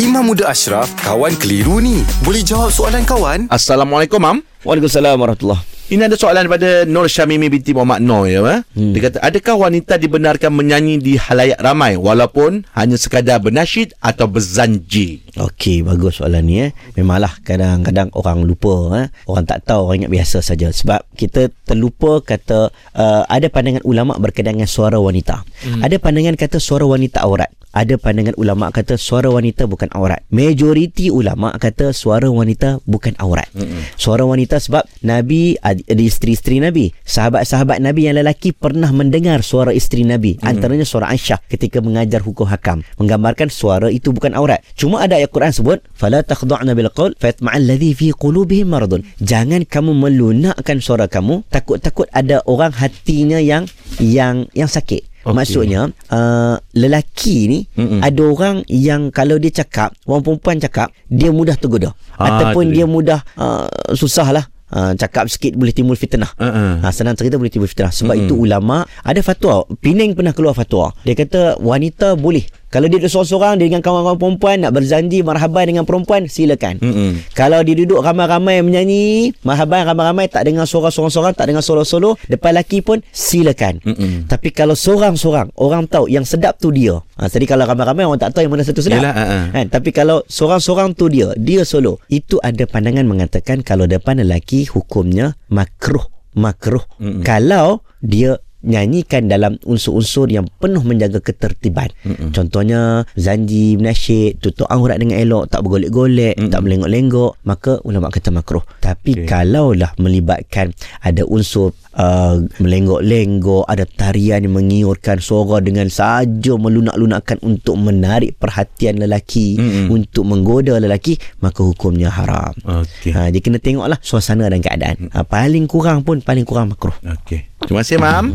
[0.00, 2.00] Imam Muda Ashraf, kawan keliru ni.
[2.24, 3.44] Boleh jawab soalan kawan?
[3.52, 4.40] Assalamualaikum, Mam.
[4.64, 5.60] Waalaikumsalam warahmatullahi
[5.92, 8.40] Ini ada soalan daripada Nur Syamimi binti Muhammad Noor ya.
[8.40, 8.60] Eh?
[8.72, 8.96] Hmm.
[8.96, 15.28] Dia kata, adakah wanita dibenarkan menyanyi di halayak ramai walaupun hanya sekadar bernasyid atau berzanji?
[15.36, 16.70] Okey, bagus soalan ni eh.
[16.96, 19.06] Memanglah kadang-kadang orang lupa eh.
[19.28, 20.72] Orang tak tahu, orang ingat biasa saja.
[20.72, 25.44] Sebab kita terlupa kata uh, ada pandangan ulama berkaitan dengan suara wanita.
[25.68, 25.84] Hmm.
[25.84, 27.52] Ada pandangan kata suara wanita aurat.
[27.72, 30.20] Ada pandangan ulama kata suara wanita bukan aurat.
[30.28, 33.48] Majoriti ulama kata suara wanita bukan aurat.
[33.56, 33.80] Hmm.
[33.96, 36.92] Suara wanita sebab Nabi ada isteri-isteri Nabi.
[37.08, 40.36] Sahabat-sahabat Nabi yang lelaki pernah mendengar suara isteri Nabi.
[40.36, 40.52] Hmm.
[40.52, 42.84] Antaranya suara Aisyah ketika mengajar hukum hakam.
[43.00, 44.60] Menggambarkan suara itu bukan aurat.
[44.76, 49.00] Cuma ada ayat Quran sebut fala takhda'na bil qaul fatma'al ladhi fi qulubihim maradun.
[49.24, 53.64] Jangan kamu melunakkan suara kamu takut-takut ada orang hatinya yang
[53.96, 55.11] yang yang sakit.
[55.22, 55.34] Okay.
[55.34, 58.02] Maksudnya uh, lelaki ni Mm-mm.
[58.02, 62.86] ada orang yang kalau dia cakap, orang perempuan cakap, dia mudah tergoda ha, ataupun dia
[62.90, 66.32] mudah uh, susahlah Uh, cakap sikit boleh timbul fitnah.
[66.40, 66.80] Uh-uh.
[66.80, 67.92] Uh, senang cerita boleh timbul fitnah.
[67.92, 68.24] Sebab uh-uh.
[68.24, 69.68] itu ulama ada fatwa.
[69.68, 70.96] Pening pernah keluar fatwa.
[71.04, 75.68] Dia kata wanita boleh kalau dia duduk seorang-seorang dia dengan kawan-kawan perempuan nak berzandi marhaban
[75.68, 76.80] dengan perempuan silakan.
[76.80, 77.36] Mm-hmm.
[77.36, 82.56] Kalau dia duduk ramai-ramai menyanyi marhaban ramai-ramai tak dengar suara seorang-seorang tak dengar solo-solo depan
[82.56, 83.84] lelaki pun silakan.
[83.84, 84.32] Mm-hmm.
[84.32, 86.96] Tapi kalau seorang-seorang orang tahu yang sedap tu dia.
[87.20, 89.04] Ha, tadi kalau ramai-ramai orang tak tahu yang mana satu sedap.
[89.04, 89.44] Yalah, uh-uh.
[89.52, 89.66] kan?
[89.68, 92.00] Tapi kalau seorang-seorang tu dia, dia solo.
[92.08, 96.84] Itu ada pandangan mengatakan kalau depan lelaki hukumnya makruh makruh.
[96.96, 97.22] Mm-hmm.
[97.24, 101.90] Kalau dia nyanyikan dalam unsur-unsur yang penuh menjaga ketertiban.
[102.06, 102.30] Mm-mm.
[102.30, 106.50] Contohnya zanji, menasyid, tutup aurat dengan elok, tak bergolek-golek, Mm-mm.
[106.50, 108.62] tak melenggok-lenggok, maka ulama kata makruh.
[108.78, 109.26] Tapi okay.
[109.26, 110.70] kalaulah melibatkan
[111.02, 119.02] ada unsur uh, melenggok-lenggok, ada tarian yang mengiurkan suara dengan saja melunak-lunakkan untuk menarik perhatian
[119.02, 119.86] lelaki, Mm-mm.
[119.90, 122.54] untuk menggoda lelaki, maka hukumnya haram.
[122.62, 123.10] Okay.
[123.10, 125.10] Ha, dia kena tengoklah suasana dan keadaan.
[125.10, 126.94] Ha, paling kurang pun paling kurang makruh.
[127.02, 127.50] Okey.
[127.62, 128.34] Terima kasih, Mam.